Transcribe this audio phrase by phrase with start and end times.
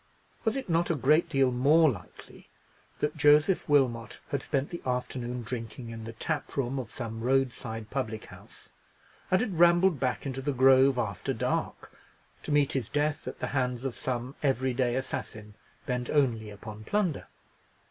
[0.43, 2.49] Was it not a great deal more likely
[3.01, 7.91] that Joseph Wilmot had spent the afternoon drinking in the tap room of some roadside
[7.91, 8.71] public house,
[9.29, 11.95] and had rambled back into the grove after dark,
[12.41, 15.53] to meet his death at the hands of some every day assassin,
[15.85, 17.27] bent only upon plunder?